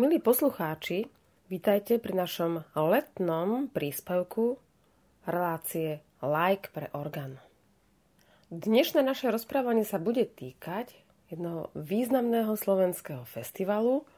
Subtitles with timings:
[0.00, 1.12] Milí poslucháči,
[1.52, 4.56] vítajte pri našom letnom príspevku
[5.28, 7.36] relácie Like pre orgán.
[8.48, 10.96] Dnešné naše rozprávanie sa bude týkať
[11.28, 14.08] jednoho významného slovenského festivalu,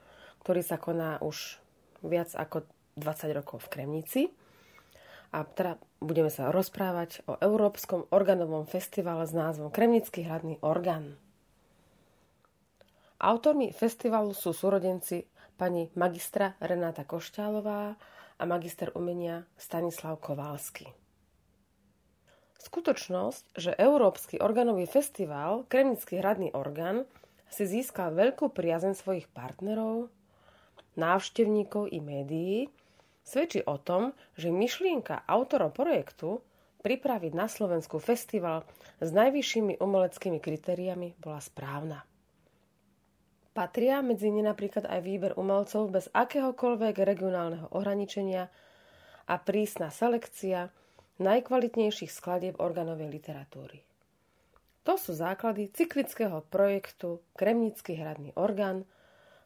[0.47, 1.59] ktorý sa koná už
[2.07, 2.63] viac ako
[3.03, 4.23] 20 rokov v Kremnici.
[5.35, 11.19] A teda budeme sa rozprávať o Európskom organovom festivale s názvom Kremnický hradný orgán.
[13.19, 17.97] Autormi festivalu sú súrodenci pani magistra Renáta Košťálová
[18.39, 20.91] a magister umenia Stanislav Kovalsky.
[22.63, 27.11] Skutočnosť, že Európsky organový festival Kremnický hradný orgán
[27.51, 30.09] si získal veľkú priazen svojich partnerov,
[30.95, 32.57] návštevníkov i médií,
[33.27, 36.41] svedčí o tom, že myšlienka autorov projektu
[36.83, 38.67] pripraviť na Slovensku festival
[38.99, 42.03] s najvyššími umeleckými kritériami bola správna.
[43.53, 48.49] Patria medzi ne napríklad aj výber umelcov bez akéhokoľvek regionálneho ohraničenia
[49.29, 50.73] a prísna selekcia
[51.21, 53.85] najkvalitnejších skladieb organovej literatúry.
[54.83, 58.89] To sú základy cyklického projektu Kremnický hradný orgán,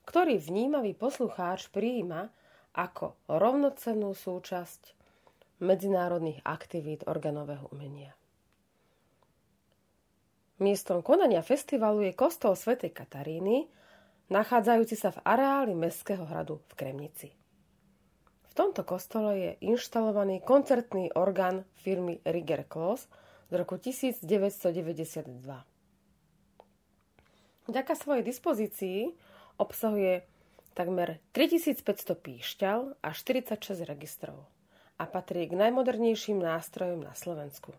[0.06, 2.30] ktorý vnímavý poslucháč prijíma
[2.72, 4.94] ako rovnocennú súčasť
[5.60, 8.14] medzinárodných aktivít organového umenia.
[10.56, 13.68] Miestom konania festivalu je kostol svätej Kataríny,
[14.30, 17.28] nachádzajúci sa v areáli Mestského hradu v Kremnici.
[18.46, 23.06] V tomto kostole je inštalovaný koncertný orgán firmy Rigger Klos
[23.46, 25.30] z roku 1992.
[27.66, 28.98] Vďaka svojej dispozícii
[29.58, 30.24] obsahuje
[30.72, 34.46] takmer 3500 píšťal a 46 registrov
[34.96, 37.76] a patrí k najmodernejším nástrojom na Slovensku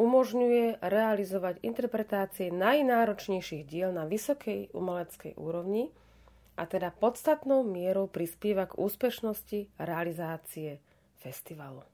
[0.00, 5.92] umožňuje realizovať interpretácie najnáročnejších diel na vysokej umeleckej úrovni
[6.56, 10.80] a teda podstatnou mierou prispieva k úspešnosti realizácie
[11.20, 11.84] festivalu.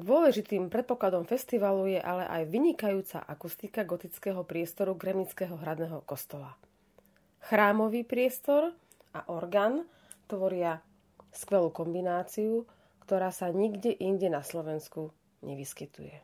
[0.00, 6.56] Dôležitým predpokladom festivalu je ale aj vynikajúca akustika gotického priestoru Gremického hradného kostola.
[7.40, 8.76] Chrámový priestor
[9.16, 9.88] a orgán
[10.24, 10.80] tvoria
[11.32, 12.64] skvelú kombináciu,
[13.04, 15.12] ktorá sa nikde inde na Slovensku
[15.42, 16.20] nevyskytuje.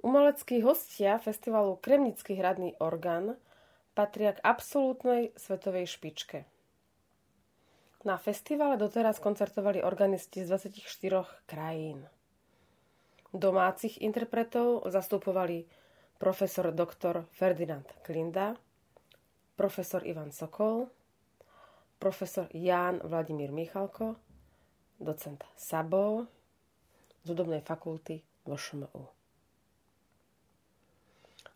[0.00, 3.36] Umeleckí hostia festivalu Kremnický hradný orgán
[3.92, 6.48] patria k absolútnej svetovej špičke.
[8.08, 12.08] Na festivale doteraz koncertovali organisti z 24 krajín.
[13.28, 15.68] Domácich interpretov zastupovali
[16.16, 17.28] profesor dr.
[17.28, 18.56] Ferdinand Klinda,
[19.52, 20.88] profesor Ivan Sokol,
[22.00, 24.16] profesor Ján Vladimír Michalko,
[25.00, 26.28] docent Sabo
[27.24, 29.08] z hudobnej fakulty VŠMU.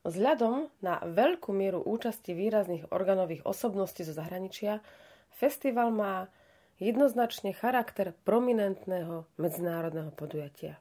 [0.04, 4.84] Vzhľadom na veľkú mieru účasti výrazných organových osobností zo zahraničia,
[5.32, 6.28] festival má
[6.76, 10.76] jednoznačne charakter prominentného medzinárodného podujatia.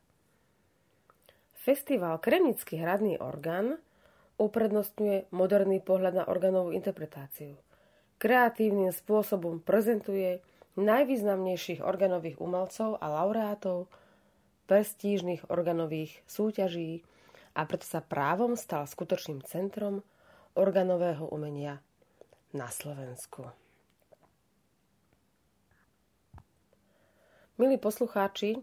[1.56, 3.80] Festival Kremnický hradný orgán
[4.36, 7.56] uprednostňuje moderný pohľad na organovú interpretáciu.
[8.20, 10.44] Kreatívnym spôsobom prezentuje
[10.80, 13.92] najvýznamnejších organových umelcov a laureátov
[14.66, 17.06] prestížnych organových súťaží
[17.54, 20.02] a preto sa právom stal skutočným centrom
[20.58, 21.82] organového umenia
[22.54, 23.50] na Slovensku.
[27.62, 28.62] Milí poslucháči, e,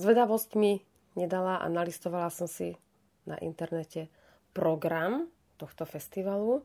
[0.00, 0.80] zvedavosť mi
[1.12, 2.72] nedala a nalistovala som si
[3.28, 4.08] na internete
[4.56, 5.28] program
[5.60, 6.64] tohto festivalu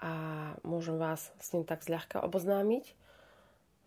[0.00, 0.12] a
[0.64, 2.96] môžem vás s ním tak zľahka oboznámiť.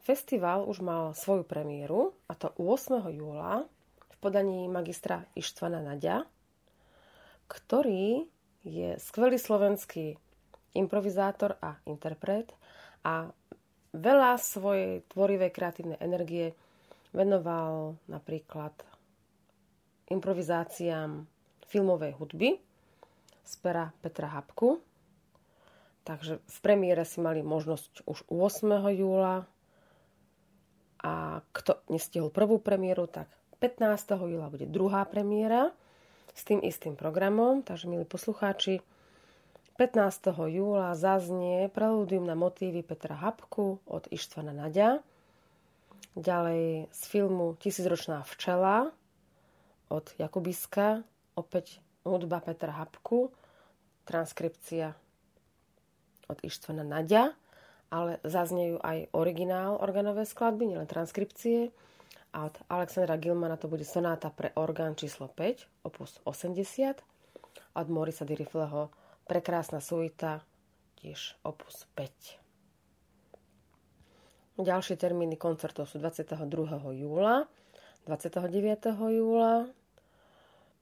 [0.05, 3.09] Festival už mal svoju premiéru, a to 8.
[3.09, 3.66] júla
[4.05, 6.21] v podaní magistra Ištvana Nadia,
[7.49, 8.29] ktorý
[8.61, 10.13] je skvelý slovenský
[10.77, 12.53] improvizátor a interpret
[13.01, 13.33] a
[13.97, 16.53] veľa svojej tvorivej kreatívnej energie
[17.09, 18.77] venoval napríklad
[20.13, 21.25] improvizáciám
[21.66, 22.61] filmovej hudby
[23.41, 24.77] z pera Petra Habku.
[26.05, 28.69] Takže v premiére si mali možnosť už 8.
[28.93, 29.49] júla
[31.01, 34.15] a kto nestihol prvú premiéru, tak 15.
[34.19, 35.71] júla bude druhá premiéra
[36.35, 37.63] s tým istým programom.
[37.63, 38.83] Takže, milí poslucháči,
[39.75, 40.31] 15.
[40.47, 45.03] júla zaznie prelúdium na motívy Petra Habku od Ištvana Nadia.
[46.15, 48.87] Ďalej z filmu Tisícročná včela
[49.91, 51.03] od Jakubiska,
[51.35, 53.35] opäť hudba Petra Habku,
[54.07, 54.95] transkripcia
[56.31, 57.35] od Ištvana Nadia
[57.95, 61.71] ale zaznejú aj originál organové skladby, nielen transkripcie.
[62.35, 66.99] A od Alexandra Gilmana to bude sonáta pre orgán číslo 5, opus 80.
[67.71, 68.91] A od Morisa Dirifleho
[69.23, 70.43] prekrásna suita
[70.99, 74.59] tiež opus 5.
[74.59, 76.35] Ďalšie termíny koncertov sú 22.
[76.99, 77.47] júla,
[78.03, 78.51] 29.
[78.91, 79.71] júla.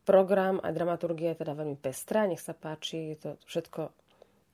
[0.04, 3.94] Program a dramaturgia je teda veľmi pestrá, nech sa páči, je to všetko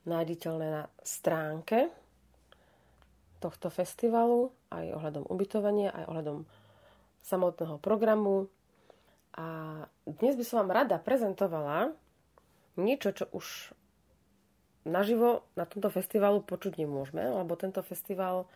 [0.04, 1.88] nájditeľné na stránke
[3.40, 6.38] tohto festivalu, aj ohľadom ubytovania, aj ohľadom
[7.24, 8.52] samotného programu.
[9.34, 11.96] A dnes by som vám rada prezentovala
[12.76, 13.72] niečo, čo už
[14.84, 18.48] naživo na tomto festivalu počuť nemôžeme, lebo tento festival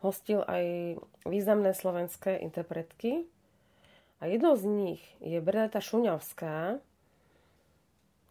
[0.00, 0.96] hostil aj
[1.28, 3.28] významné slovenské interpretky,
[4.20, 6.76] a jednou z nich je Bernadeta Šuňavská,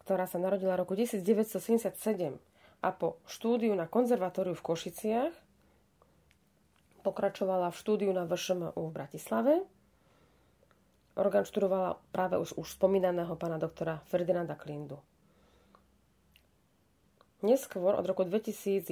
[0.05, 2.37] ktorá sa narodila roku 1977
[2.79, 5.33] a po štúdiu na konzervatóriu v Košiciach
[7.01, 9.53] pokračovala v štúdiu na VŠMU v Bratislave.
[11.19, 15.01] Orgán študovala práve už, už spomínaného pána doktora Ferdinanda Klindu.
[17.39, 18.83] Neskôr od roku 2001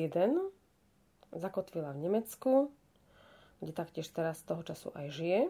[1.36, 2.51] zakotvila v Nemecku,
[3.59, 5.42] kde taktiež teraz z toho času aj žije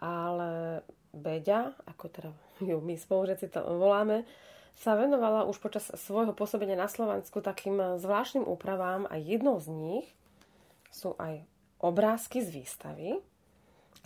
[0.00, 0.80] ale
[1.12, 2.30] Beďa, ako teda
[2.64, 4.24] ju my spolužiaci to voláme,
[4.80, 10.06] sa venovala už počas svojho pôsobenia na Slovensku takým zvláštnym úpravám a jednou z nich
[10.88, 11.44] sú aj
[11.80, 13.08] obrázky z výstavy,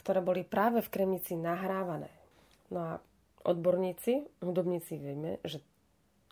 [0.03, 2.11] ktoré boli práve v Kremnici nahrávané.
[2.71, 2.93] No a
[3.45, 5.61] odborníci, hudobníci vieme, že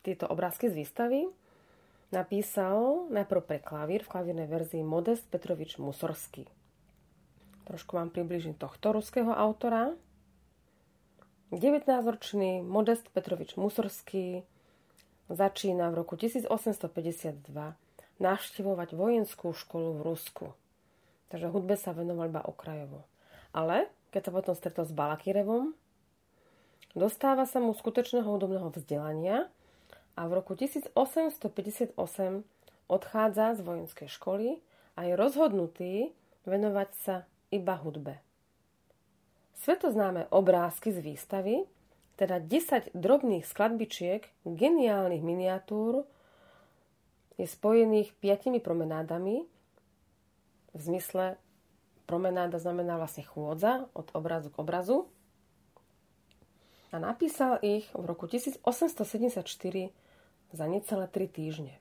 [0.02, 1.20] tieto obrázky z výstavy
[2.10, 6.48] napísal najprv pre klavír v klavírnej verzii Modest Petrovič Musorský.
[7.62, 9.94] Trošku vám približím tohto ruského autora.
[11.52, 14.42] 19-ročný Modest Petrovič Musorský
[15.30, 17.44] začína v roku 1852
[18.20, 20.46] navštevovať vojenskú školu v Rusku.
[21.32, 23.08] Takže hudbe sa venoval iba okrajovo.
[23.56, 25.72] Ale keď sa potom stretol s Balakirevom,
[26.92, 29.48] dostáva sa mu skutočného hudobného vzdelania
[30.12, 31.96] a v roku 1858
[32.92, 34.60] odchádza z vojenskej školy
[34.92, 35.92] a je rozhodnutý
[36.44, 38.20] venovať sa iba hudbe.
[39.56, 41.64] Svetoznáme obrázky z výstavy,
[42.20, 46.04] teda 10 drobných skladbičiek geniálnych miniatúr
[47.40, 49.48] je spojených piatimi promenádami.
[50.72, 51.36] V zmysle
[52.08, 55.08] promenáda znamená vlastne chôdza od obrazu k obrazu.
[56.92, 59.44] A napísal ich v roku 1874
[60.52, 61.74] za necelé 3 týždne.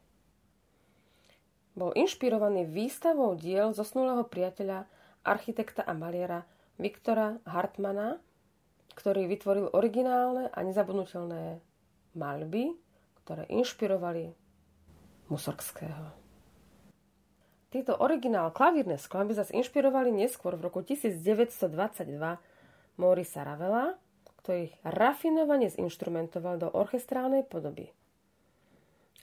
[1.75, 4.87] Bol inšpirovaný výstavou diel zosnulého priateľa
[5.23, 6.43] architekta a maliara
[6.75, 8.19] Viktora Hartmana,
[8.95, 11.63] ktorý vytvoril originálne a nezabudnutelné
[12.15, 12.75] malby,
[13.23, 14.35] ktoré inšpirovali
[15.31, 16.20] Musorgského.
[17.71, 21.71] Tieto originál klavírne skladby zase inšpirovali neskôr v roku 1922
[22.99, 23.95] Morisa Ravela,
[24.43, 27.95] ktorý rafinovane zinštrumentoval do orchestrálnej podoby.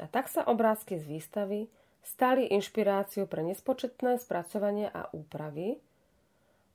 [0.00, 1.68] A tak sa obrázky z výstavy
[2.00, 5.76] stali inšpiráciou pre nespočetné spracovanie a úpravy,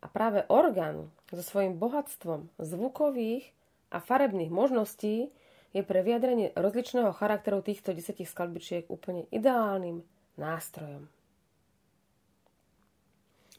[0.04, 3.48] a práve orgán so svojím bohatstvom zvukových
[3.88, 5.32] a farebných možností
[5.72, 10.04] je pre vyjadrenie rozličného charakteru týchto desetich skladbičiek úplne ideálnym
[10.36, 11.08] nástrojom.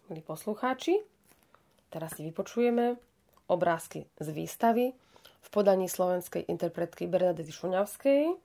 [0.04, 1.00] Milí poslucháči,
[1.88, 3.00] teraz si vypočujeme
[3.48, 4.92] obrázky z výstavy
[5.40, 8.36] v podaní slovenskej interpretky Bernadety Šuňavskej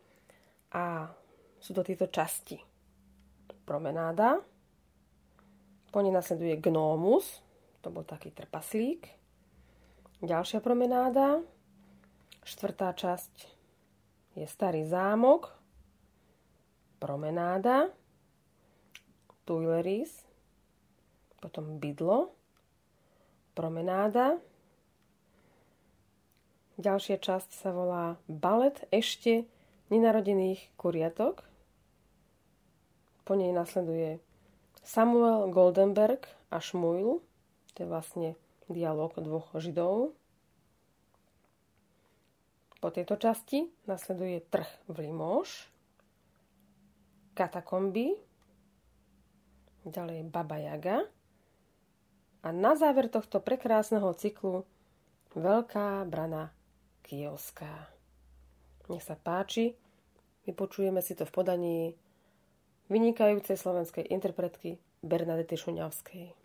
[0.71, 1.11] a
[1.59, 2.55] sú to tieto časti.
[3.67, 4.39] Promenáda,
[5.91, 7.43] po nej nasleduje Gnómus,
[7.83, 9.11] to bol taký trpaslík.
[10.23, 11.43] Ďalšia promenáda.
[12.39, 13.33] Štvrtá časť
[14.39, 15.51] je Starý zámok.
[17.03, 17.91] Promenáda.
[19.43, 20.28] Tuileries.
[21.39, 22.31] Potom bydlo.
[23.55, 24.39] Promenáda.
[26.79, 29.43] Ďalšia časť sa volá Balet ešte
[29.91, 31.43] nenarodených kuriatok.
[33.27, 34.23] Po nej nasleduje
[34.79, 37.19] Samuel Goldenberg a Šmuil.
[37.75, 38.29] To je vlastne
[38.71, 40.15] dialog dvoch židov.
[42.79, 45.67] Po tejto časti nasleduje trh v Limoš,
[47.35, 48.15] katakomby,
[49.83, 51.18] ďalej Baba Jaga
[52.39, 54.63] a na záver tohto prekrásneho cyklu
[55.35, 56.49] Veľká brana
[57.05, 57.91] Kievská.
[58.89, 59.77] Nech sa páči,
[60.49, 61.77] vypočujeme si to v podaní
[62.89, 66.38] vynikajúcej slovenskej interpretky Bernadety Šuňavskej.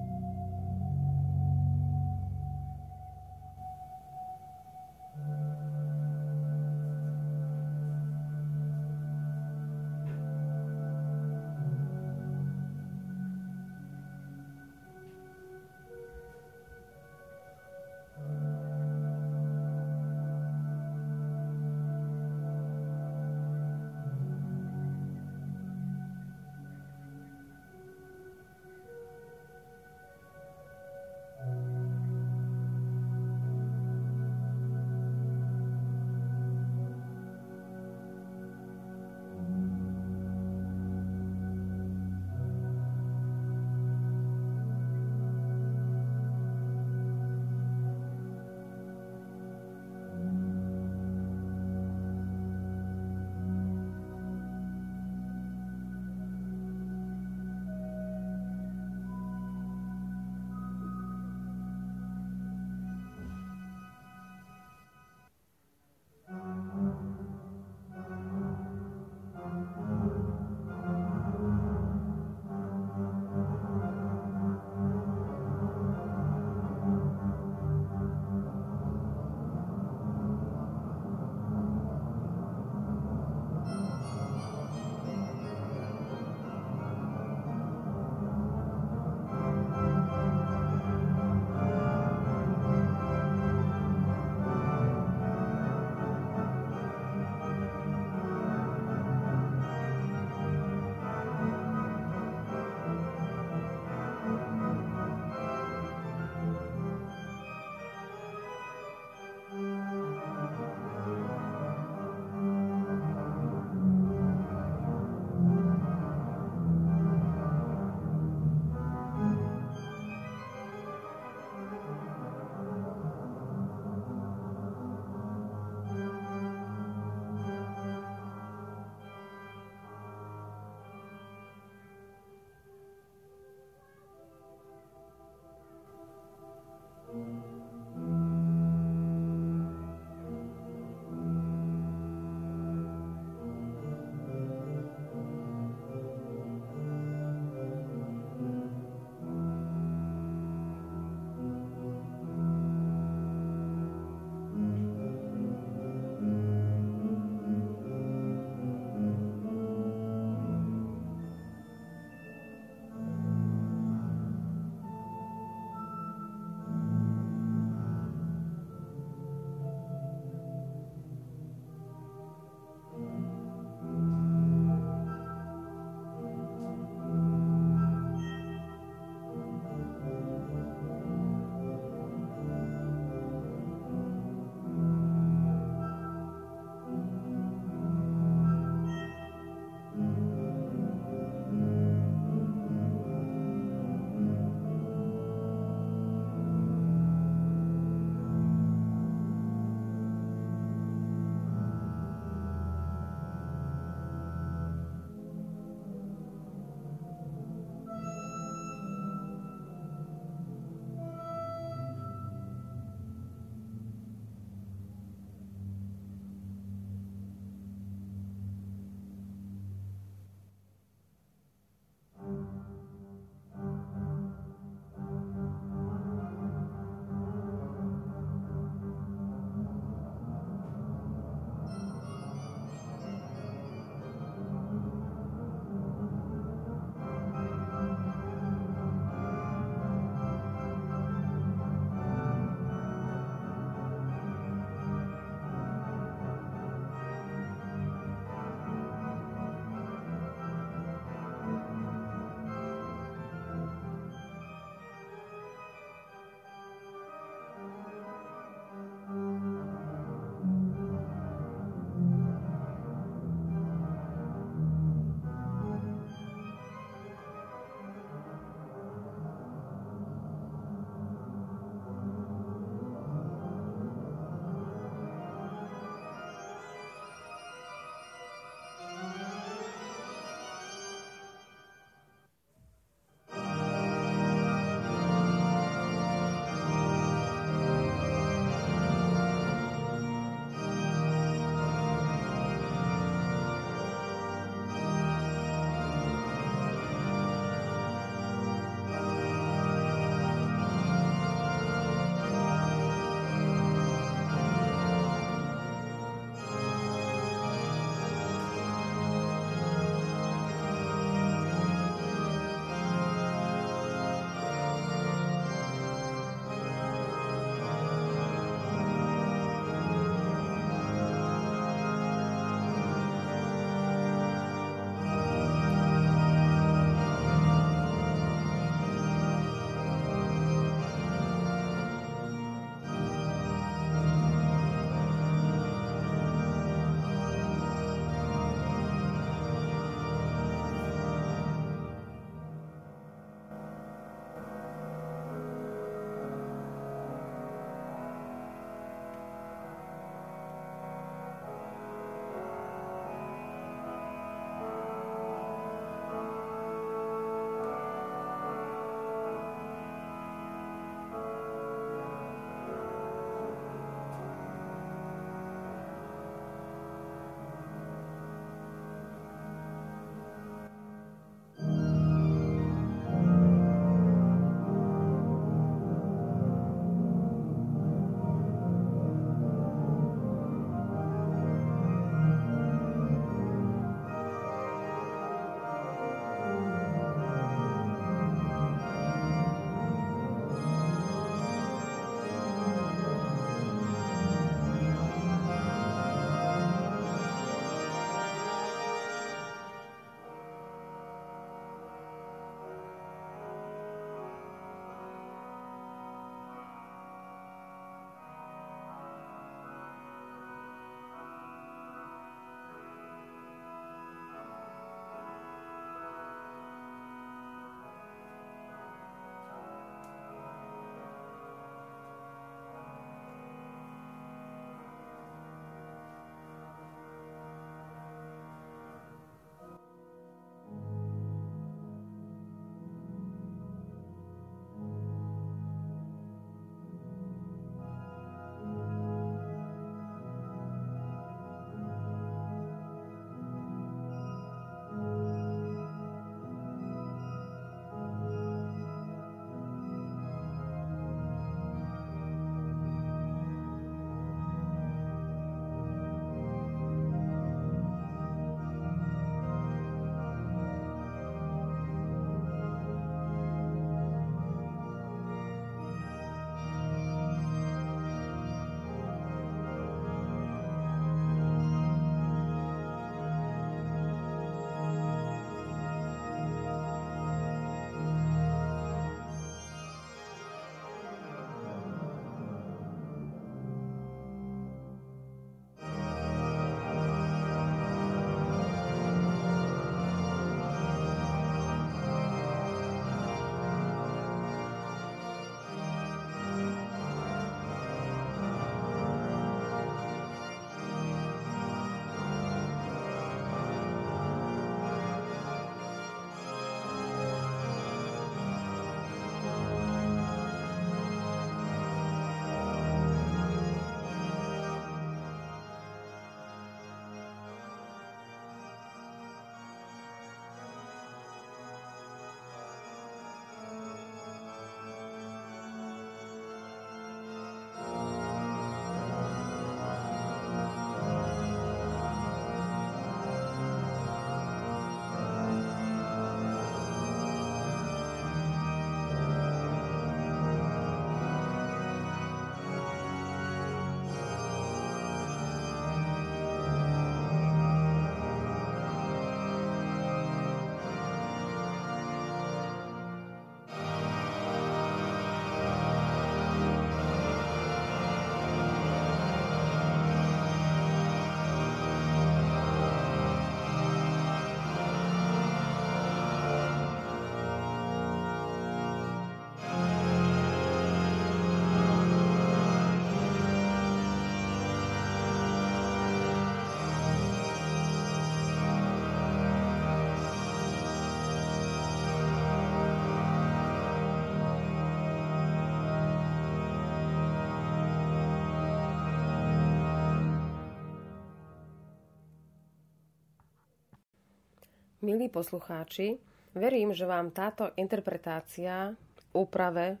[595.04, 596.16] Milí poslucháči,
[596.56, 598.96] verím, že vám táto interpretácia
[599.36, 600.00] úprave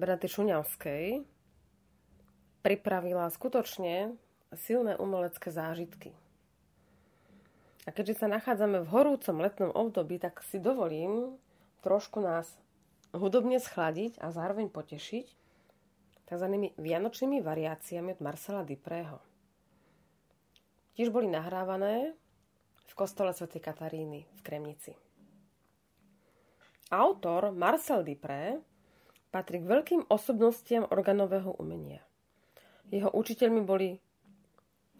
[0.00, 1.20] Benaty Šuňavskej
[2.64, 4.16] pripravila skutočne
[4.56, 6.16] silné umelecké zážitky.
[7.84, 11.36] A keďže sa nachádzame v horúcom letnom období, tak si dovolím
[11.84, 12.48] trošku nás
[13.12, 15.26] hudobne schladiť a zároveň potešiť
[16.32, 16.46] tzv.
[16.80, 19.20] vianočnými variáciami od Marcela Diprého.
[20.96, 22.16] Tiež boli nahrávané
[22.90, 23.46] v kostole Sv.
[23.62, 24.92] Kataríny v Kremnici.
[26.90, 28.58] Autor Marcel Dupré
[29.30, 32.02] patrí k veľkým osobnostiam organového umenia.
[32.90, 33.94] Jeho učiteľmi boli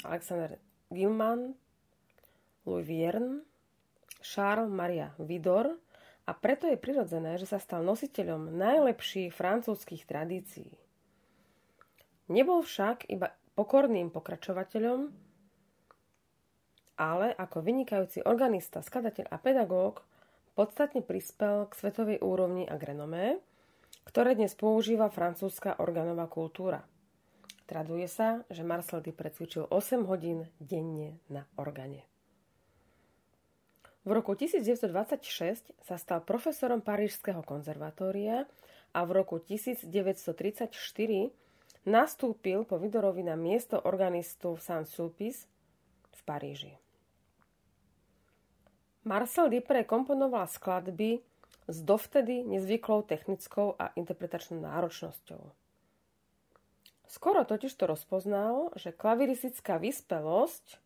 [0.07, 0.55] Alexander
[0.87, 1.59] Gilman,
[2.63, 3.43] Louis Vierne,
[4.23, 5.75] Charles Maria Vidor
[6.23, 10.71] a preto je prirodzené, že sa stal nositeľom najlepších francúzskych tradícií.
[12.31, 15.11] Nebol však iba pokorným pokračovateľom,
[17.01, 20.05] ale ako vynikajúci organista, skladateľ a pedagóg
[20.53, 23.41] podstatne prispel k svetovej úrovni a grenomé,
[24.05, 26.85] ktoré dnes používa francúzska organová kultúra.
[27.65, 32.05] Traduje sa, že Marcel Di precvičil 8 hodín denne na organe.
[34.05, 38.45] V roku 1926 sa stal profesorom Parížského konzervatória
[38.93, 40.69] a v roku 1934
[41.87, 45.47] nastúpil po Vidorovi na miesto organistu v Saint-Sulpice
[46.11, 46.90] v Paríži.
[49.01, 51.25] Marcel Dupré komponoval skladby
[51.65, 55.41] s dovtedy nezvyklou technickou a interpretačnou náročnosťou.
[57.11, 60.79] Skoro totiž to rozpoznal, že klaviristická vyspelosť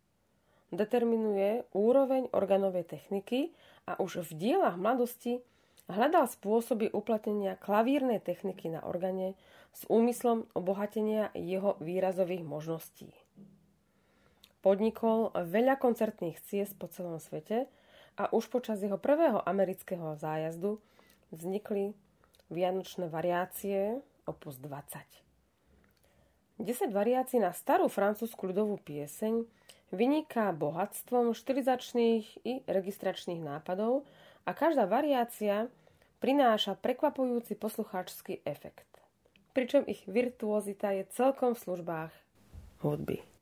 [0.73, 3.53] determinuje úroveň organovej techniky
[3.85, 5.43] a už v dielach mladosti
[5.85, 9.37] hľadal spôsoby uplatnenia klavírnej techniky na organe
[9.75, 13.11] s úmyslom obohatenia jeho výrazových možností.
[14.65, 17.69] Podnikol veľa koncertných ciest po celom svete
[18.15, 20.79] a už počas jeho prvého amerického zájazdu
[21.31, 21.91] vznikli
[22.47, 25.25] vianočné variácie opus 20.
[26.55, 29.43] 10 variácií na starú francúzsku ľudovú pieseň
[29.91, 34.07] vyniká bohatstvom štilizačných i registračných nápadov
[34.47, 35.67] a každá variácia
[36.23, 38.87] prináša prekvapujúci poslucháčsky efekt.
[39.51, 42.13] Pričom ich virtuozita je celkom v službách
[42.83, 43.34] hudby.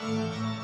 [0.00, 0.57] Música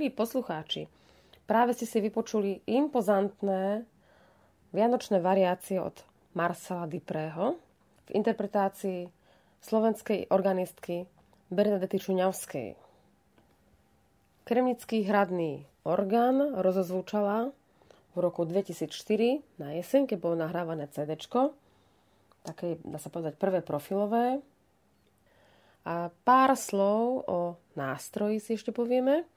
[0.00, 0.88] Milí poslucháči,
[1.44, 3.84] práve ste si vypočuli impozantné
[4.72, 5.92] vianočné variácie od
[6.32, 7.60] Marcela Diprého
[8.08, 9.04] v interpretácii
[9.60, 11.04] slovenskej organistky
[11.52, 12.80] Bernadety Čuňavskej.
[14.48, 17.52] Kremnický hradný orgán rozozvúčala
[18.16, 21.12] v roku 2004 na jeseň, keď bolo nahrávané CD,
[22.48, 24.40] také, dá sa povedať, prvé profilové.
[25.84, 29.28] A pár slov o nástroji si ešte povieme.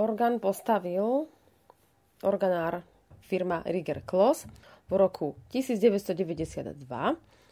[0.00, 1.28] Orgán postavil
[2.24, 2.80] organár
[3.20, 4.48] firma Rigger Kloss
[4.88, 6.72] v roku 1992.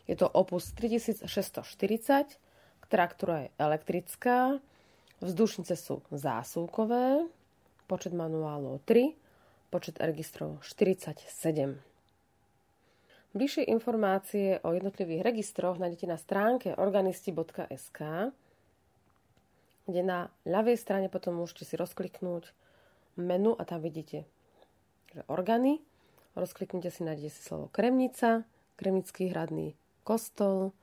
[0.09, 2.41] Je to opus 3640
[2.89, 4.57] Traktora je elektrická,
[5.21, 7.29] vzdušnice sú zásuvkové,
[7.85, 9.13] počet manuálov 3,
[9.69, 11.29] počet registrov 47.
[13.37, 18.33] Bližšie informácie o jednotlivých registroch nájdete na stránke organisti.sk,
[19.89, 22.53] kde na ľavej strane potom môžete si rozkliknúť
[23.17, 24.29] menu a tam vidíte
[25.17, 25.81] že organy.
[26.37, 28.45] Rozkliknite si, nájdete si slovo Kremnica,
[28.77, 29.75] Kremnický hradný
[30.05, 30.77] kostol,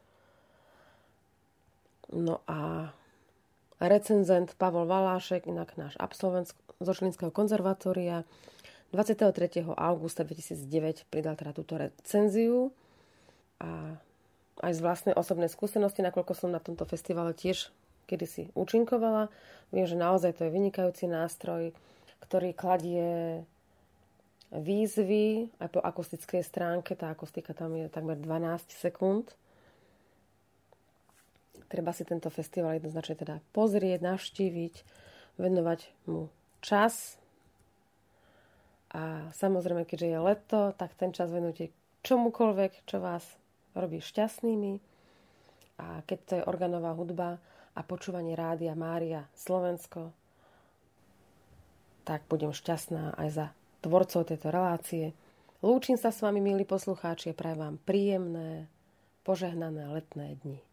[2.14, 2.92] No a
[3.82, 8.28] recenzent Pavol Valášek, inak náš absolvent z Očlinského konzervatória,
[8.94, 9.66] 23.
[9.76, 12.72] augusta 2009 pridal teda túto recenziu
[13.60, 14.00] a
[14.64, 17.74] aj z vlastnej osobnej skúsenosti, nakoľko som na tomto festivale tiež
[18.06, 19.28] kedysi účinkovala.
[19.74, 21.74] Viem, že naozaj to je vynikajúci nástroj,
[22.22, 23.42] ktorý kladie
[24.54, 26.94] výzvy aj po akustickej stránke.
[26.94, 29.34] Tá akustika tam je takmer 12 sekúnd
[31.66, 34.76] Treba si tento festival jednoznačne teda pozrieť, navštíviť,
[35.42, 36.30] venovať mu
[36.62, 37.18] čas.
[38.94, 41.74] A samozrejme, keďže je leto, tak ten čas venujte
[42.06, 43.26] čomukoľvek, čo vás
[43.74, 44.78] robí šťastnými.
[45.82, 47.42] A keď to je organová hudba
[47.76, 50.16] a počúvanie rádia Mária Slovensko,
[52.08, 53.46] tak budem šťastná aj za
[53.86, 55.14] tvorcov tejto relácie.
[55.62, 58.66] Lúčim sa s vami, milí poslucháči, prajem vám príjemné,
[59.22, 60.65] požehnané letné dni.